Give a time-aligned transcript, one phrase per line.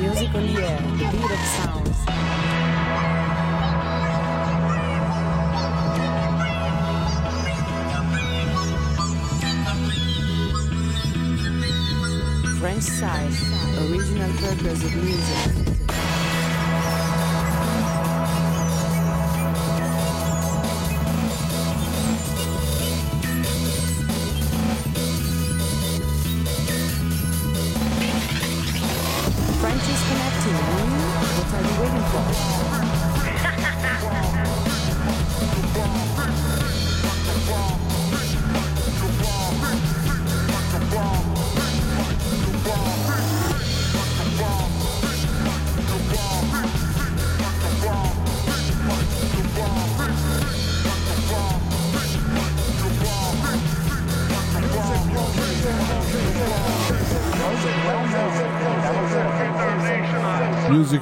[0.00, 0.89] Music on the air,
[12.60, 13.32] French side,
[13.88, 15.79] original purpose of music.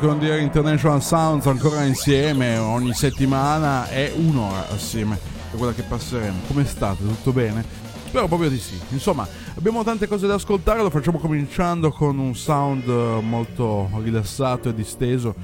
[0.08, 5.18] Air International Sounds ancora insieme ogni settimana è un'ora assieme.
[5.52, 6.38] È quella che passeremo.
[6.46, 7.02] Come state?
[7.06, 7.62] tutto bene?
[8.06, 8.80] spero proprio di sì.
[8.88, 10.80] Insomma abbiamo tante cose da ascoltare.
[10.80, 15.34] Lo facciamo cominciando con un sound molto rilassato e disteso.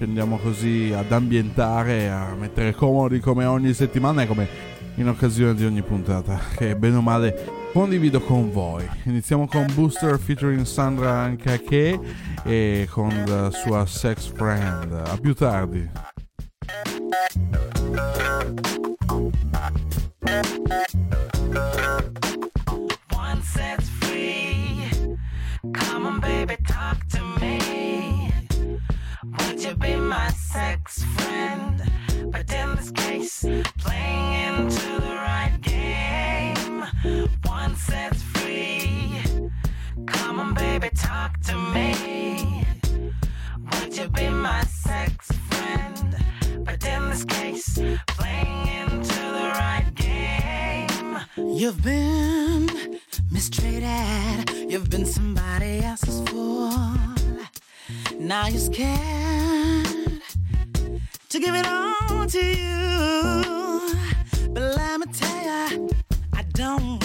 [0.00, 4.48] Andiamo così ad ambientare a mettere comodi come ogni settimana e come
[4.94, 8.88] in occasione di ogni puntata che bene o male condivido con voi.
[9.02, 11.98] Iniziamo con Booster featuring Sandra Nkake
[12.44, 14.92] e con la sua sex friend.
[14.92, 16.13] A più tardi.
[51.64, 54.50] You've been mistreated.
[54.70, 56.70] You've been somebody else's fool.
[58.18, 60.20] Now you're scared
[61.30, 63.96] to give it all to you.
[64.50, 65.88] But let me tell ya,
[66.34, 67.03] I don't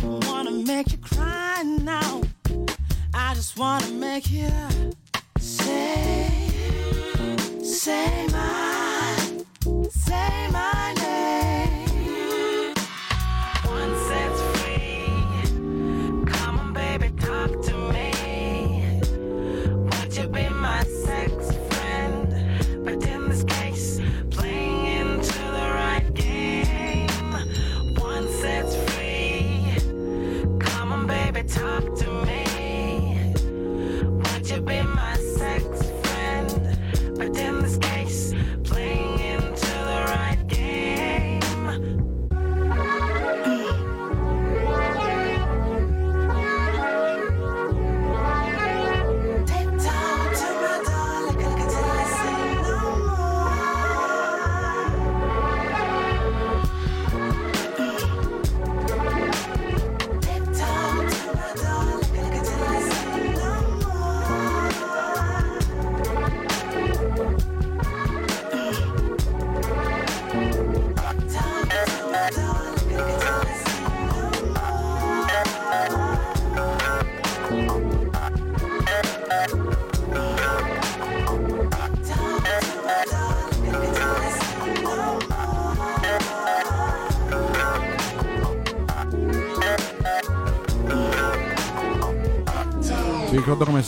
[0.00, 2.22] don't wanna make you cry now.
[3.14, 4.50] I just wanna make you
[5.38, 6.48] say,
[7.62, 8.71] say my,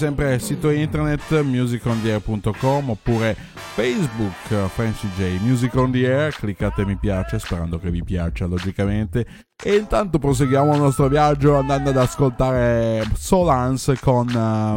[0.04, 3.34] sempre il sito internet musicontheair.com oppure
[3.74, 9.26] Facebook Francie J Music on the Air, cliccate mi piace sperando che vi piaccia logicamente.
[9.56, 14.76] E intanto proseguiamo il nostro viaggio andando ad ascoltare Solance con uh,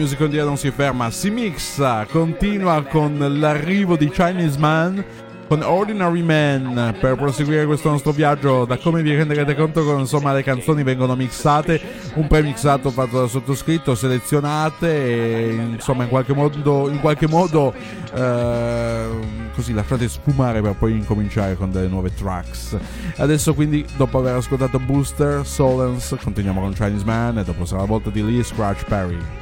[0.00, 5.04] Music on the Air non si ferma, si mixa, continua con l'arrivo di Chinese Man
[5.46, 8.64] con Ordinary Man per proseguire questo nostro viaggio.
[8.64, 11.78] Da come vi renderete conto che insomma le canzoni vengono mixate
[12.14, 17.74] un premixato fatto dal sottoscritto selezionate e insomma in qualche modo, in qualche modo
[18.14, 19.06] eh,
[19.54, 22.74] così lasciate sfumare per poi incominciare con delle nuove tracks.
[23.16, 27.86] Adesso quindi dopo aver ascoltato Booster Solence continuiamo con Chinese Man e dopo sarà la
[27.86, 29.39] volta di Lee Scratch Perry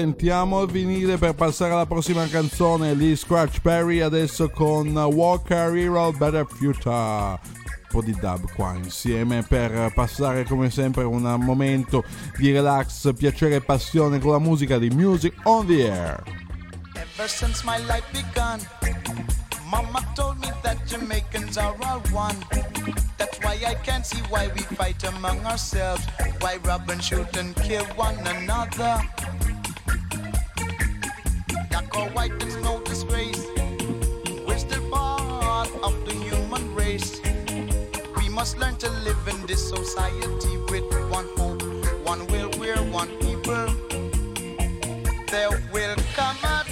[0.00, 6.10] Rallentiamo il vinile per passare alla prossima canzone, Lee Scratch Perry adesso con Walker Hero
[6.12, 6.92] Better Future.
[6.92, 7.38] Un
[7.90, 12.02] po' di dub qua insieme per passare come sempre un momento
[12.38, 16.22] di relax, piacere e passione con la musica di Music on the Air.
[16.94, 18.58] Ever since my life begun,
[19.68, 22.38] Mama told me that Jamaicans are all one.
[23.18, 26.06] That's why I can't see why we fight among ourselves,
[26.38, 28.98] why rob and shoot and kill one another.
[31.80, 33.46] Black or white, it's no disgrace.
[34.46, 37.22] We're still part of the human race.
[38.18, 41.62] We must learn to live in this society with one hope,
[42.04, 43.66] one will, we're one people.
[45.28, 46.69] There will come a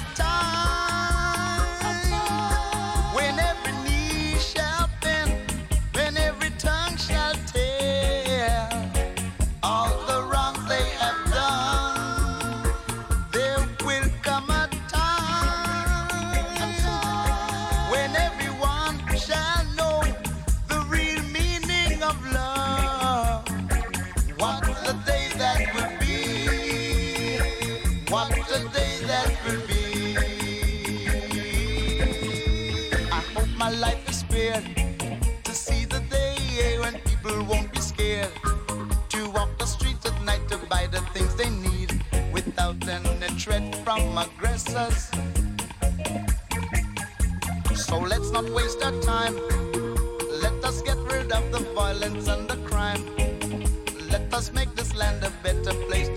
[44.59, 44.75] So
[48.01, 49.37] let's not waste our time.
[50.43, 53.07] Let us get rid of the violence and the crime.
[54.11, 56.09] Let us make this land a better place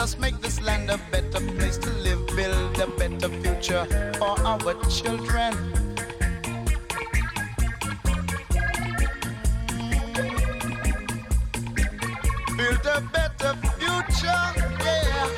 [0.00, 3.84] us make this land a better place to live, build a better future
[4.16, 5.52] for our children.
[12.56, 14.42] Build a better future,
[14.82, 15.28] yeah.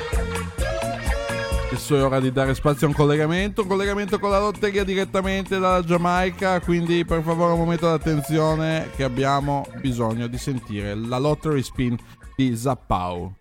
[1.67, 5.59] Adesso è ora di dare spazio a un collegamento, un collegamento con la lotteria direttamente
[5.59, 11.61] dalla Giamaica, quindi per favore un momento d'attenzione che abbiamo bisogno di sentire la lottery
[11.61, 11.97] spin
[12.37, 13.35] di Zappau.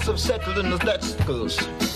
[0.00, 1.58] And have settled in the testicles.
[1.58, 1.89] In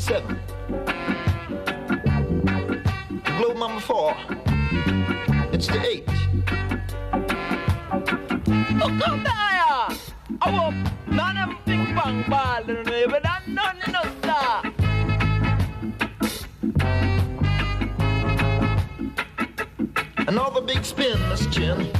[0.00, 0.40] 57.
[3.36, 4.16] Globe number four.
[5.52, 6.06] It's the eight.
[8.80, 9.92] Ukutaya!
[10.40, 10.72] Awo,
[11.06, 14.40] nanam ting pang balun, ebedan non nosta.
[20.26, 21.92] Another big spin, Miss Chin.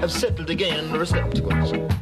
[0.00, 1.93] Have settled again in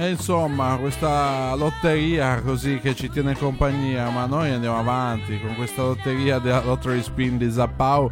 [0.00, 5.82] E insomma, questa lotteria così che ci tiene compagnia, ma noi andiamo avanti con questa
[5.82, 8.08] lotteria della Lottery Spin di Zappau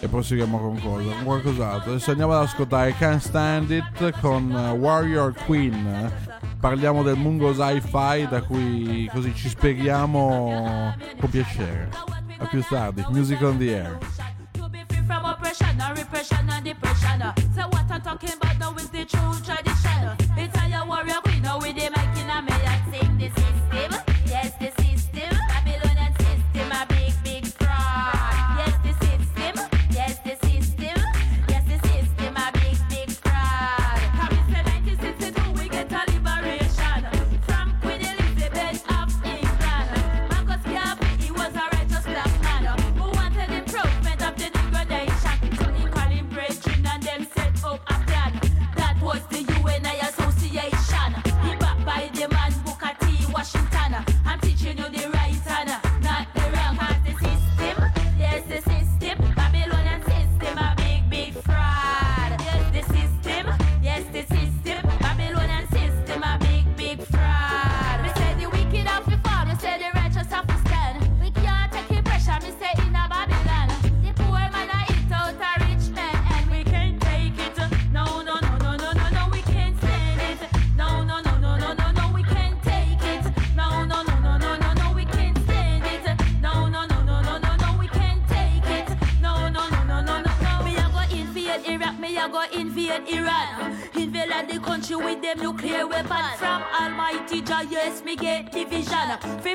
[0.00, 1.10] e proseguiamo con cosa?
[1.12, 1.92] Con qualcos'altro.
[1.92, 6.12] Adesso andiamo ad ascoltare Can't Stand It con eh, Warrior Queen.
[6.60, 11.88] Parliamo del Mungo Sci-Fi da cui così ci spieghiamo con piacere.
[12.36, 13.98] A più tardi, Music on the Air.
[15.06, 17.32] from oppression and repression and depression.
[17.54, 20.19] So what I'm talking about now is the true tradition.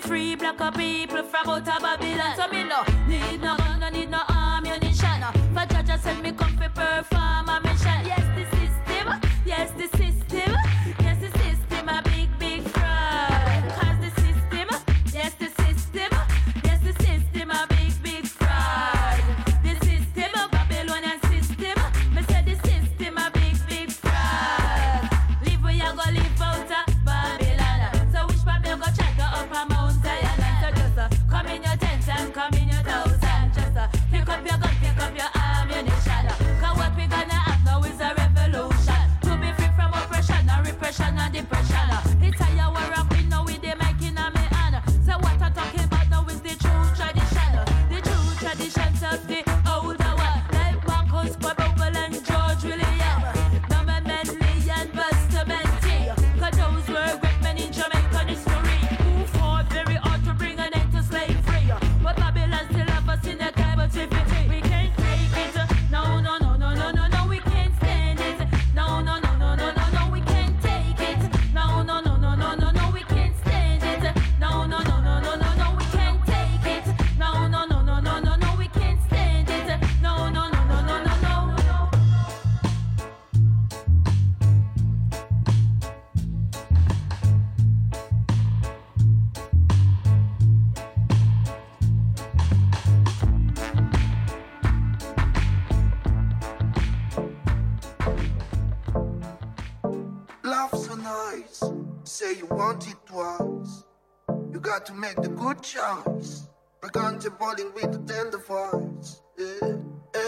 [0.06, 2.36] free black people from out of Babylon.
[2.36, 5.22] So me no need no gun, no need no ammunition.
[5.54, 8.06] For Jaja send me come for perform a mission.
[8.06, 9.22] Yes, the system.
[9.46, 10.25] Yes, the system.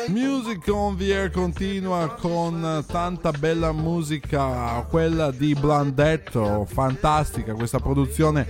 [0.08, 8.48] Music on the Air continua con tanta bella musica, quella di Blandetto, fantastica questa produzione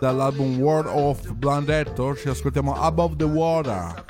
[0.00, 4.04] dall'album World of Blandetto, ci ascoltiamo Above the Water.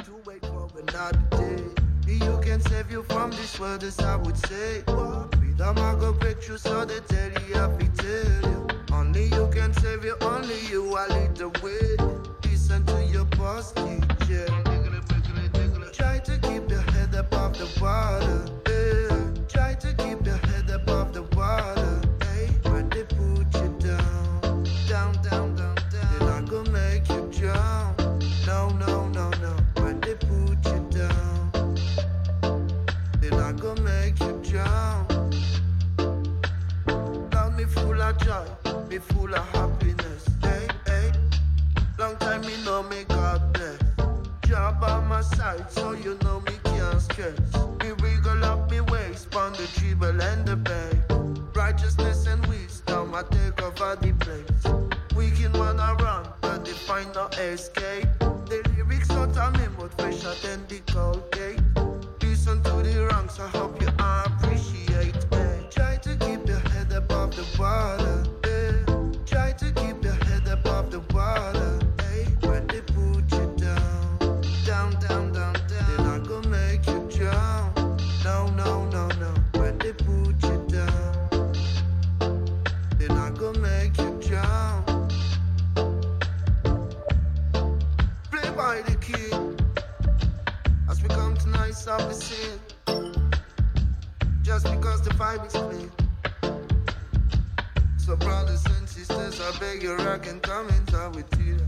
[8.92, 11.96] Only you can save you, only you, I lead the way.
[12.44, 13.13] Listen to you.
[15.92, 18.46] Try to keep your head above the water.
[18.72, 19.44] Eh.
[19.48, 22.46] Try to keep your head above the water, eh.
[22.64, 22.82] hey.
[22.88, 28.00] They put you down, down, down, down, gonna make you jump,
[28.46, 29.54] no, no, no, no.
[30.00, 31.50] They put you down,
[33.84, 34.40] make you
[37.56, 38.46] me full of joy,
[38.88, 41.12] me full of happiness, hey, hey.
[41.98, 43.13] Long time me no make
[44.84, 47.40] by my side, so you know me can't stress.
[47.80, 50.96] Me wiggle up me waist, pound the dribble and the bag.
[51.56, 54.64] Righteousness and wisdom, I take over the place.
[55.16, 58.08] Wicked man I run, but they find no escape.
[58.50, 61.23] The lyrics not a memo, fresher than the code.
[95.14, 95.90] Vibe is clean.
[97.96, 101.58] So brothers and sisters, I beg you, I can come and talk with you.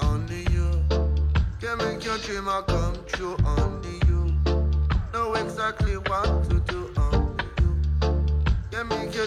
[0.00, 0.84] Only you
[1.60, 3.36] can make your dream come true.
[3.44, 3.75] Only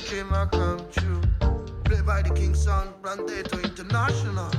[0.10, 1.22] dream a come true.
[1.84, 4.50] Play by the King Sound, Brandato International.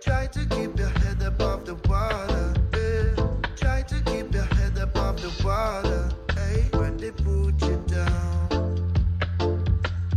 [0.00, 2.52] Try to keep your head above the water.
[2.74, 3.24] Yeah.
[3.54, 6.10] Try to keep your head above the water.
[6.34, 8.92] Hey, when they put you down,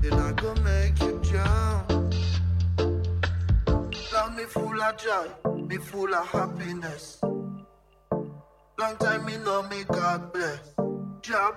[0.01, 2.09] they're not gonna make you drown.
[4.11, 7.19] Love me full of joy, me full of happiness.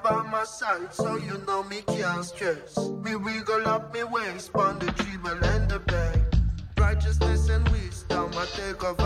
[0.02, 2.78] By my side, so you know me can't stress.
[3.04, 6.20] Me wiggle up me waist, on the dribble and the bag.
[6.78, 8.99] Righteousness and wisdom, I take over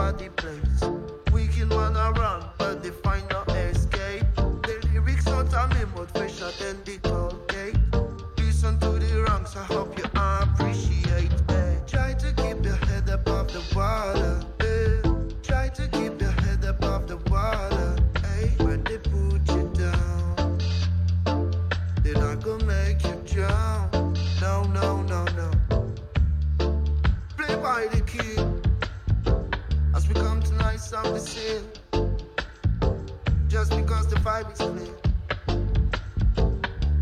[34.25, 34.47] five.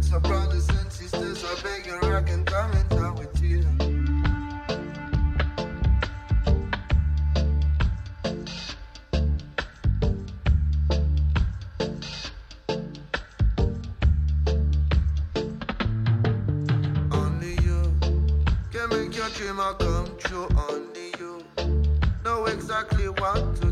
[0.01, 3.63] So, brothers and sisters, I beg your rock and come and talk with you.
[19.35, 21.43] dream a come true only you
[22.23, 23.72] know exactly what to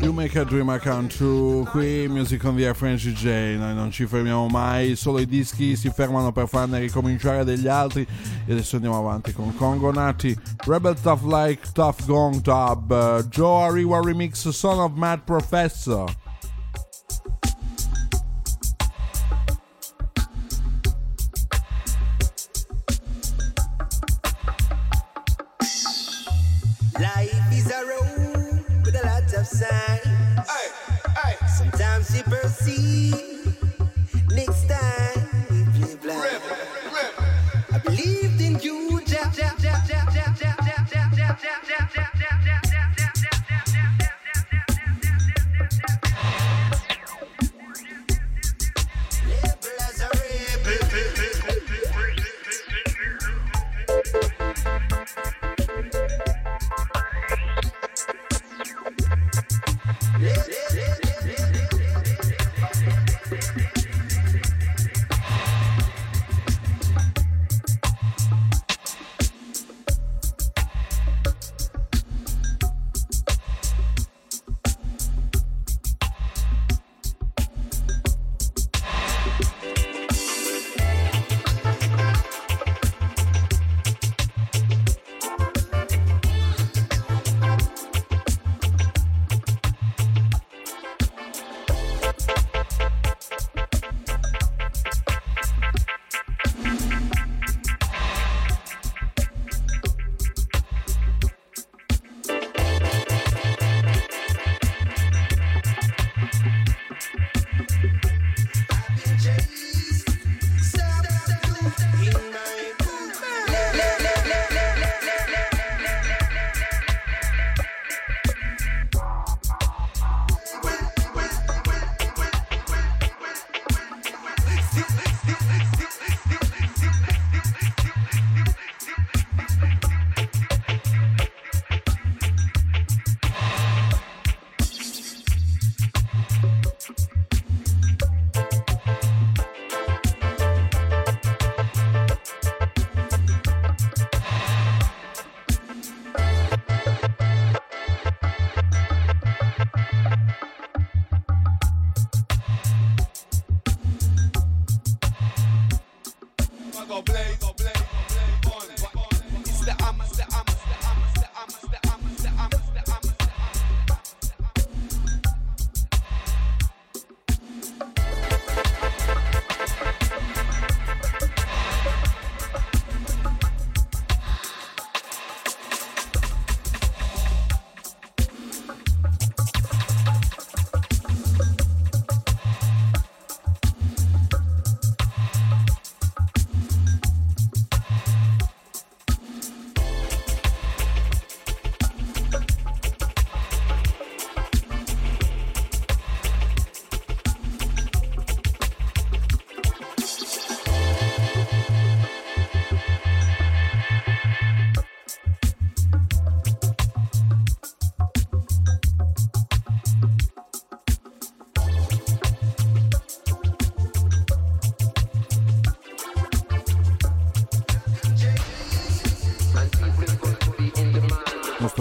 [0.00, 3.90] You Make a Dream Come True, qui Music on the Air French DJ, noi non
[3.90, 8.06] ci fermiamo mai, solo i dischi si fermano per farne ricominciare degli altri.
[8.46, 14.00] E adesso andiamo avanti con Congo Nati, Rebel Tough Like Tough Gong uh, Joe Ariwa
[14.00, 16.04] Remix Son of Mad Professor.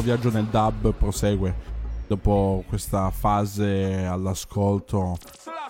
[0.01, 1.73] Viaggio nel dub prosegue
[2.07, 5.17] dopo questa fase all'ascolto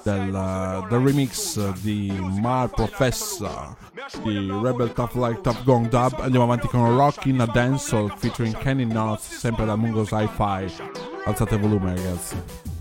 [0.03, 3.75] del, del remix di Mar Professor
[4.23, 6.19] di Rebel Tough Like Tough Gong Dub.
[6.19, 10.83] Andiamo avanti con Rock in a Dancehall featuring Kenny North, sempre da Mungo Sci-Fi.
[11.25, 12.74] Alzate il volume, ragazzi.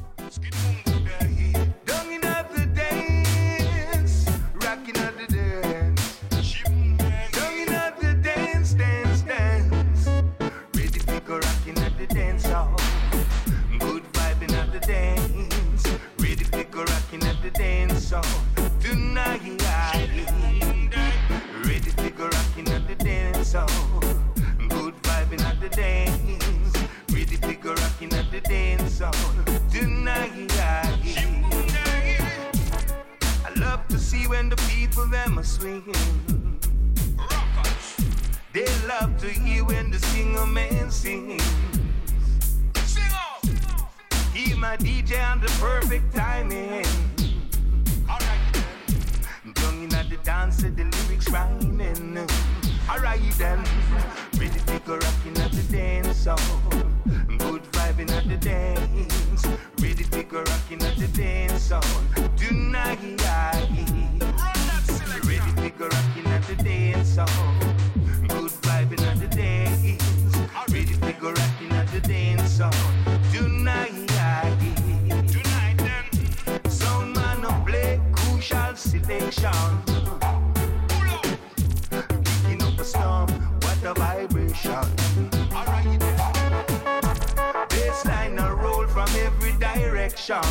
[89.54, 90.42] Every direction.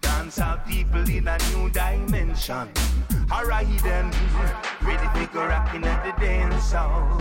[0.00, 2.68] Dance out people in a new dimension.
[3.30, 4.10] Alright then,
[4.82, 7.18] ready to go rocking at the dance hall.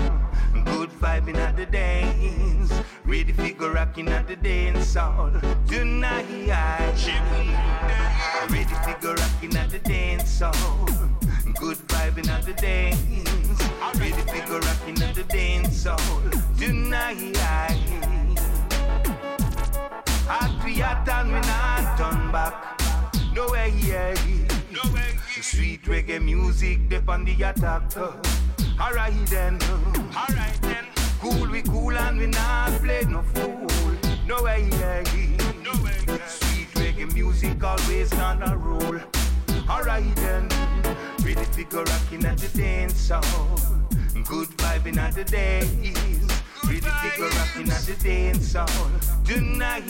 [0.65, 2.71] Good vibing at the dance.
[3.05, 5.31] Ready to go rocking at the dance hall.
[5.67, 6.27] Tonight,
[8.49, 10.85] ready to go rocking at the dance hall.
[11.59, 12.97] Good vibing at the dance.
[13.99, 16.21] Ready to go rocking at the dance hall.
[16.57, 18.10] Tonight.
[20.31, 22.55] Hot we hot and we not turn back.
[23.35, 24.15] No way, yeah.
[24.71, 25.19] No way.
[25.41, 27.83] Sweet reggae music, dip on the attack.
[28.79, 29.59] Alright then.
[30.15, 30.85] Alright then.
[31.19, 33.67] Cool, we cool and we not play no fool.
[34.25, 35.03] No way, yeah.
[35.65, 35.99] No way.
[36.25, 39.01] Sweet reggae music always on a roll.
[39.69, 40.47] Alright then.
[41.25, 43.59] Ready to go rocking at the dance hall.
[44.23, 46.30] Good vibing at the days.
[46.71, 48.91] To go rocking at the dance hall.
[49.25, 49.83] Tonight.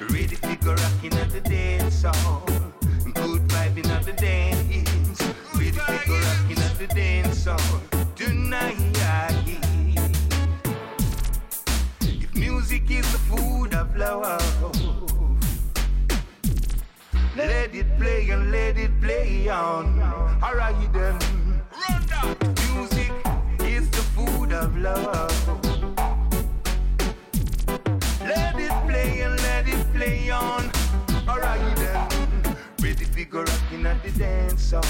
[0.00, 2.46] Ready to go rocking at the dance hall.
[3.04, 5.20] Good vibing at the dance.
[5.54, 7.58] Ready to go rocking at the dance hall.
[8.16, 8.78] Tonight.
[12.00, 14.40] If music is the food of love,
[17.36, 20.00] let it play and let it play on.
[20.42, 21.18] Alright then.
[21.90, 22.71] Run down.
[24.52, 25.48] Of love.
[28.20, 30.70] Let it play and let it play on.
[31.26, 32.56] Alright then.
[32.80, 34.84] Ready to go rocking at the dance hall.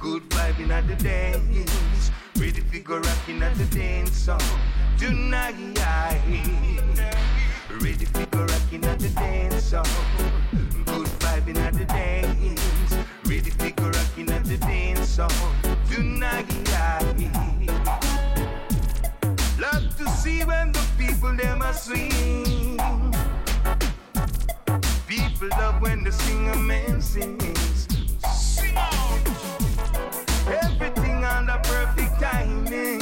[0.00, 2.10] Good vibing at the dance.
[2.36, 4.40] Ready to go rocking at the dance hall.
[4.98, 5.54] Tonight.
[7.70, 9.84] Ready to go rocking at the dance hall.
[10.86, 12.96] Good vibing at the dance.
[13.26, 15.30] Ready to go rocking at the dance hall.
[15.90, 16.73] Tonight.
[25.08, 27.88] People love when the singer man sings.
[28.32, 28.78] Sing.
[30.46, 33.00] Everything the perfect timing.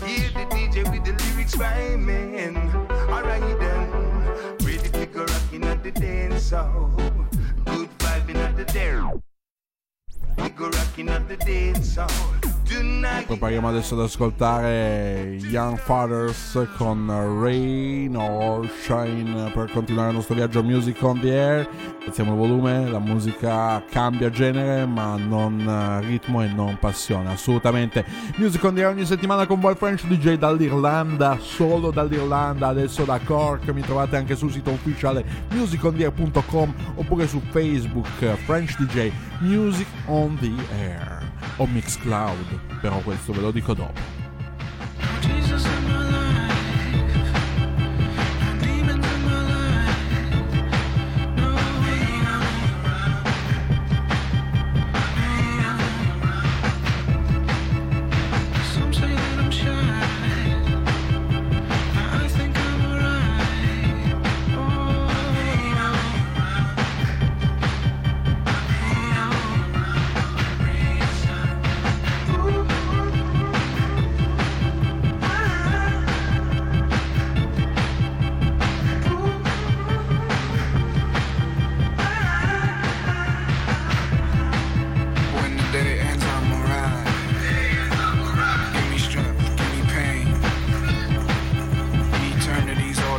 [0.00, 2.56] Hear the DJ with the lyrics rhyming.
[3.10, 3.42] Alright
[4.62, 5.92] ready to go rocking at the.
[7.66, 9.22] Good vibing at the dance.
[10.38, 12.53] We go rocking at the dance hall.
[13.26, 20.62] Prepariamo adesso ad ascoltare Young Fathers con Rain or Shine per continuare il nostro viaggio
[20.62, 21.68] Music on the Air.
[22.06, 28.04] Alziamo il volume, la musica cambia genere ma non ritmo e non passione, assolutamente.
[28.36, 33.18] Music on the Air ogni settimana con voi French DJ dall'Irlanda, solo dall'Irlanda, adesso da
[33.24, 33.68] Cork.
[33.70, 38.06] Mi trovate anche sul sito ufficiale musicontheair.com oppure su Facebook
[38.44, 39.10] French DJ
[39.40, 41.23] Music on the Air
[41.56, 44.23] o Mixcloud, però questo ve lo dico dopo.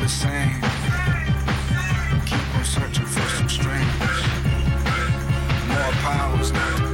[0.05, 0.61] the same.
[2.27, 3.87] Keep on searching for some strange.
[5.67, 6.84] More powers, not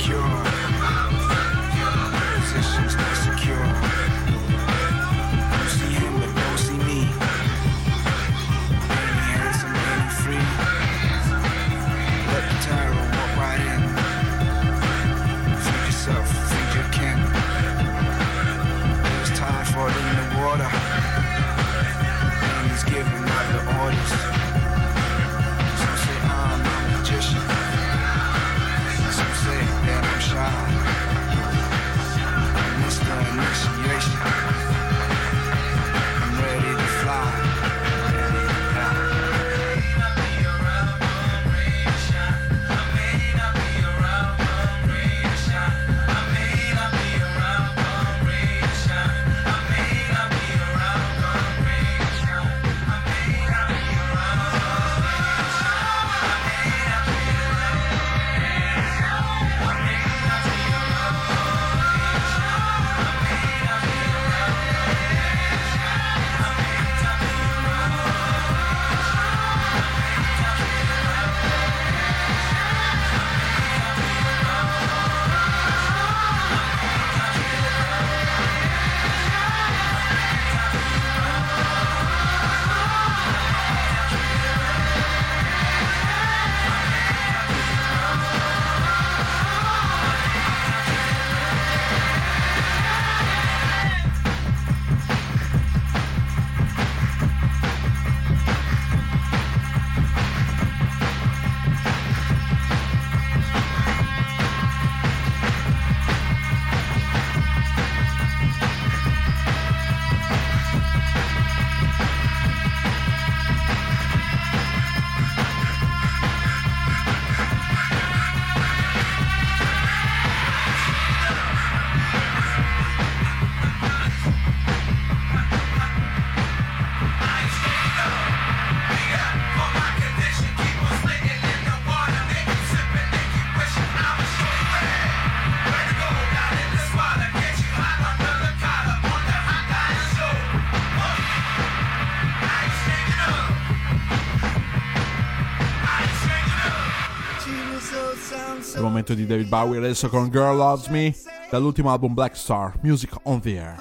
[149.11, 151.13] duetto di David Bowie reso con Girl Loves Me
[151.49, 153.77] dall'ultimo album Blackstar, Music on the Air.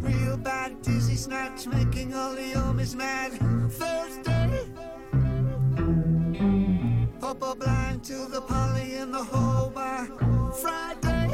[0.00, 3.32] Real bad dizzy snatch making all the homies mad
[3.70, 4.26] Thursday
[7.58, 10.06] blind to the poly in the hole by
[10.60, 11.27] Friday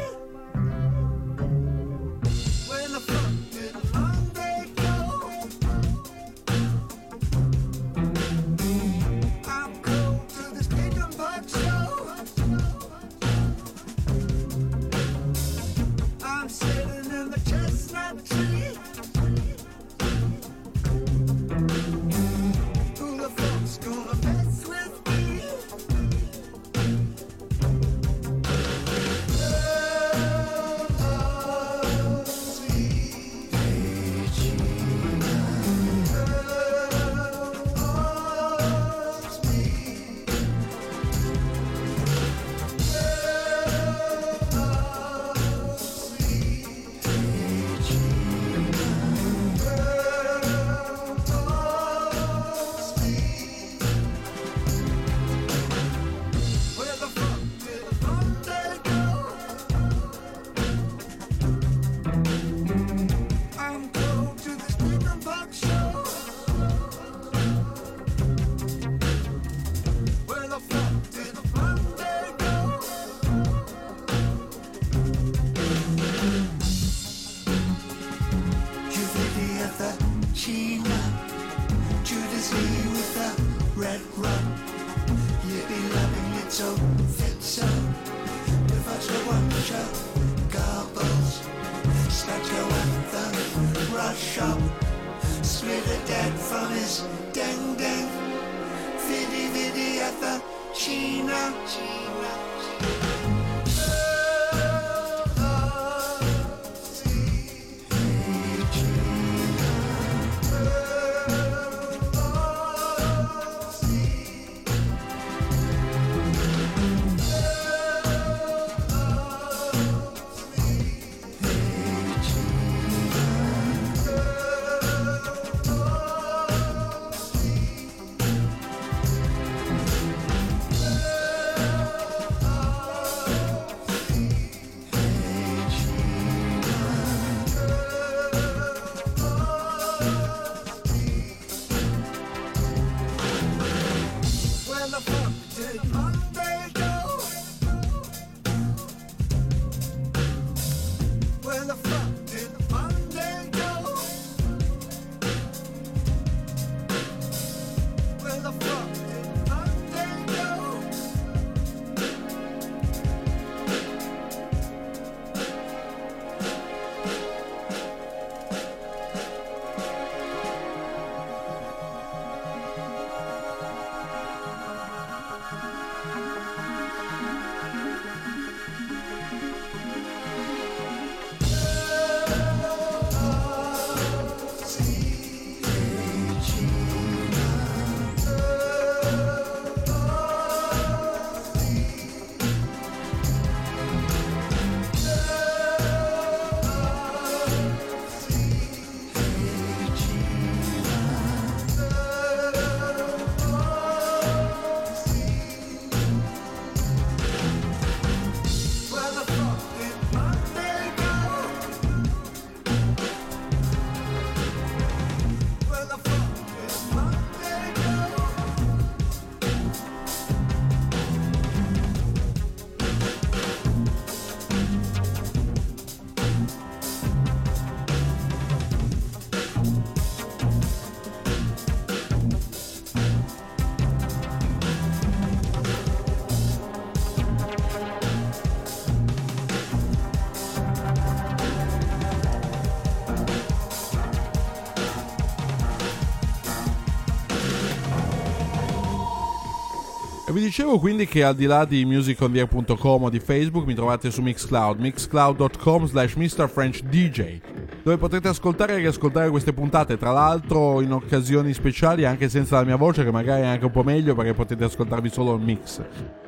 [250.35, 254.21] vi dicevo quindi che al di là di musicontheair.com o di Facebook mi trovate su
[254.21, 257.39] Mixcloud, mixcloud.com slash mrfrenchdj
[257.81, 262.65] dove potrete ascoltare e riascoltare queste puntate, tra l'altro in occasioni speciali anche senza la
[262.65, 265.81] mia voce che magari è anche un po' meglio perché potete ascoltarvi solo il mix.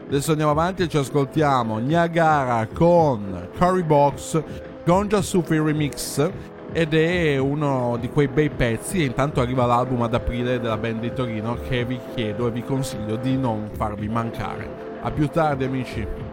[0.07, 4.41] Adesso andiamo avanti e ci ascoltiamo Niagara con Curry Box,
[4.85, 6.31] Gonja Sufi Remix
[6.77, 10.99] ed è uno di quei bei pezzi e intanto arriva l'album ad aprile della band
[10.99, 14.99] di Torino che vi chiedo e vi consiglio di non farvi mancare.
[15.01, 16.26] A più tardi amici.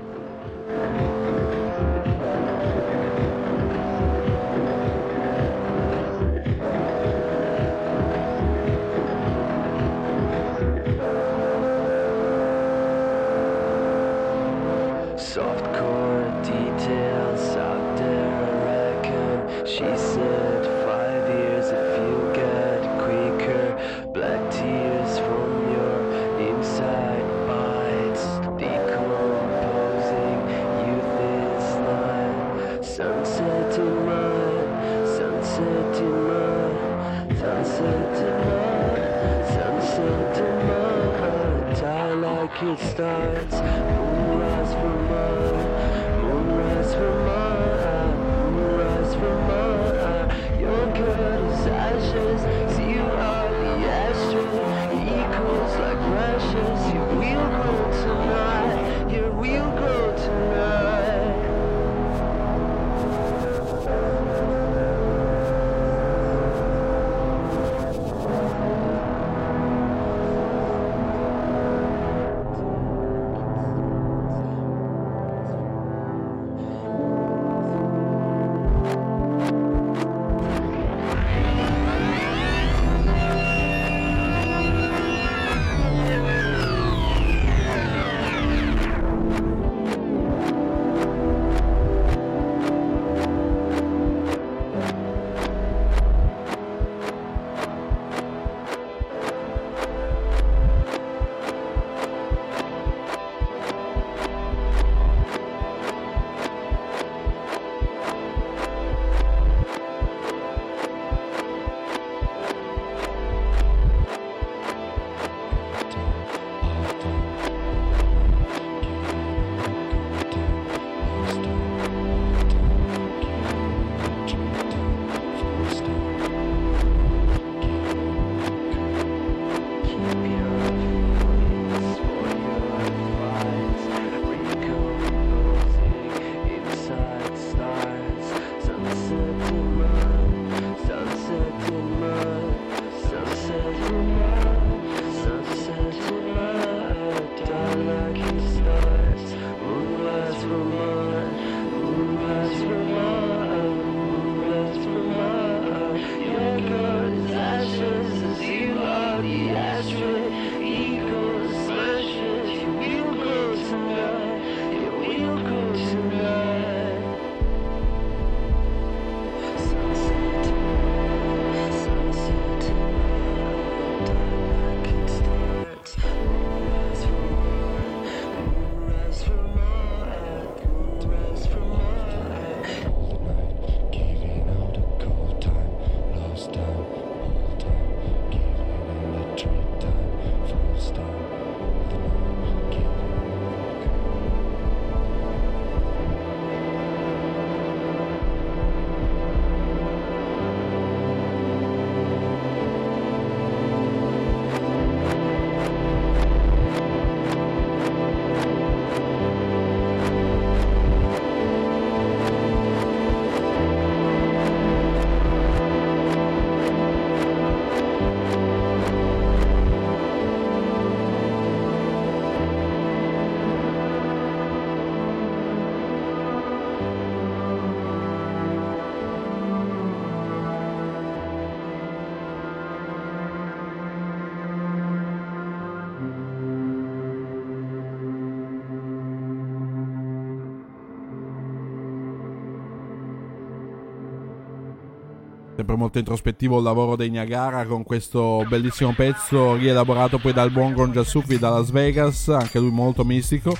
[245.64, 250.74] sempre molto introspettivo il lavoro dei Niagara con questo bellissimo pezzo rielaborato poi dal buon
[250.74, 253.56] Gonja Sufi da Las Vegas, anche lui molto mistico.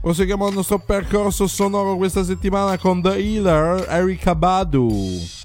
[0.00, 5.39] Proseguiamo il nostro percorso sonoro questa settimana con The Healer, Erika Badu.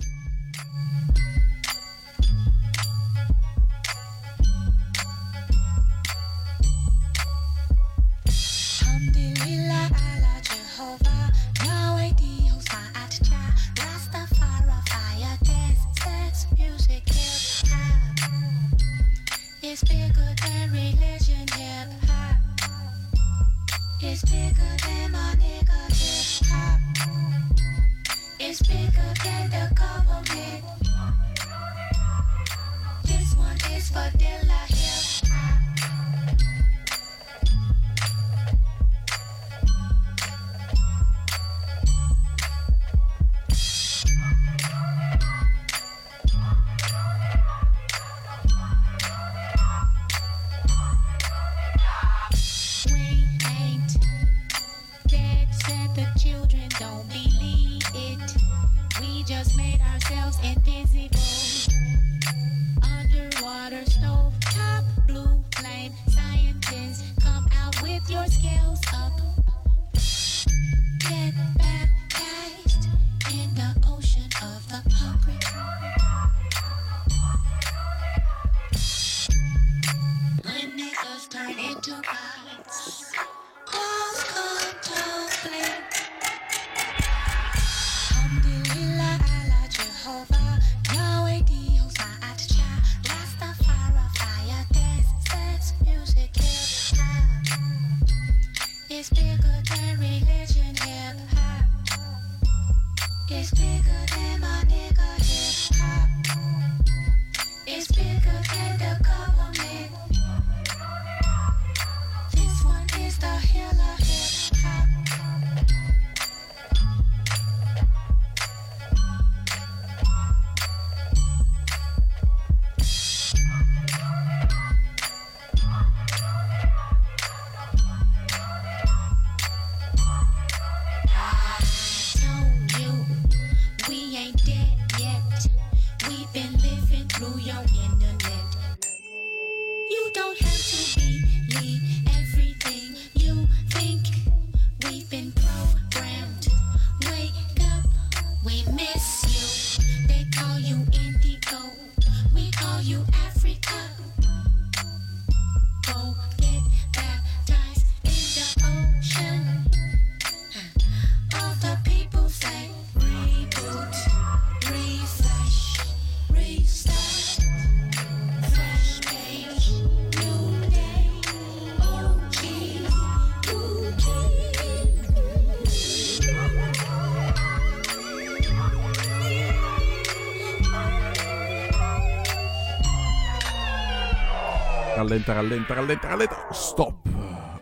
[184.95, 186.47] Rallenta, rallenta, rallenta, rallenta.
[186.51, 186.95] Stop.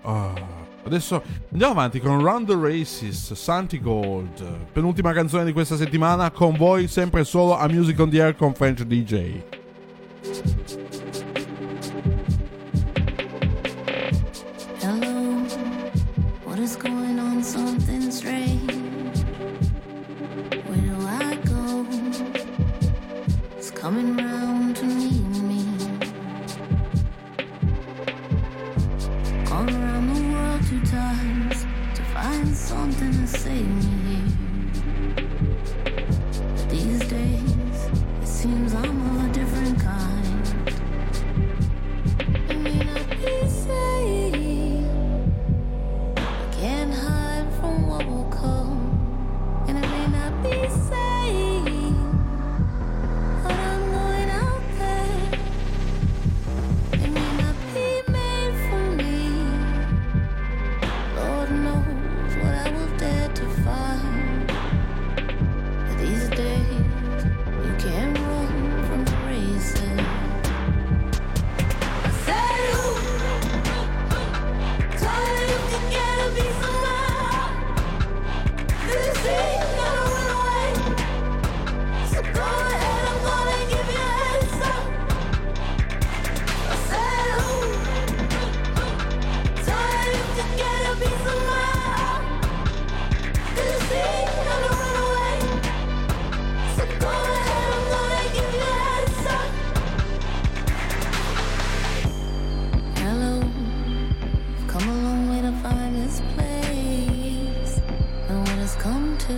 [0.04, 0.34] Ah.
[0.86, 4.46] Adesso andiamo avanti con Round the Races, Santi Gold.
[4.72, 8.54] Penultima canzone di questa settimana con voi sempre solo a Music on the Air con
[8.54, 9.63] French DJ.
[108.84, 109.34] come to.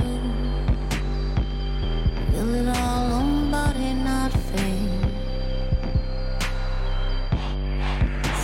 [2.34, 5.02] Will it all on body, not fame.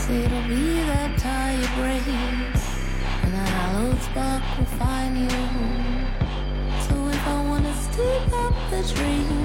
[0.01, 2.65] Say it'll be that tie you breaks,
[3.23, 5.41] and the hallowed spark will find you.
[6.85, 9.39] So if I wanna step up the dream,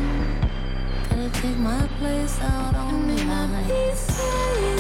[1.09, 4.76] gotta take my place out on the night.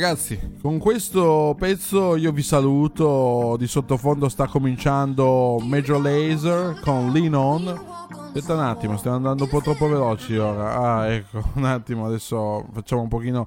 [0.00, 3.56] Ragazzi, con questo pezzo io vi saluto.
[3.58, 7.68] Di sottofondo sta cominciando Major Laser con Lean On.
[8.08, 10.78] Aspetta un attimo, stiamo andando un po' troppo veloci ora.
[10.78, 13.46] Ah, ecco, un attimo, adesso facciamo un pochino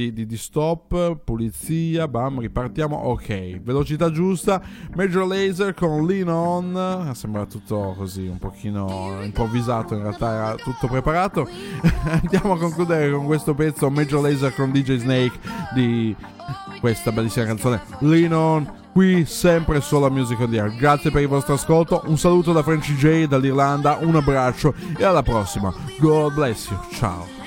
[0.00, 2.96] di, di- di stop, pulizia, bam, ripartiamo.
[2.96, 4.62] Ok, velocità giusta.
[4.96, 7.10] Major Laser con Lean On.
[7.14, 11.46] Sembra tutto così, un pochino improvvisato, in realtà era tutto preparato.
[12.22, 15.38] Andiamo a concludere con questo pezzo Major Laser con DJ Snake
[15.74, 16.16] di
[16.80, 18.72] questa bellissima canzone Lean On.
[18.92, 20.74] Qui sempre solo a Music on the Air.
[20.74, 22.02] Grazie per il vostro ascolto.
[22.06, 23.98] Un saluto da Frenchy J dall'Irlanda.
[24.00, 25.72] Un abbraccio e alla prossima.
[26.00, 26.78] God bless you.
[26.92, 27.39] Ciao.